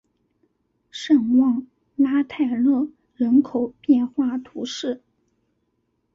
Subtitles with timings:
[0.89, 5.03] 圣旺拉泰讷人口变化图示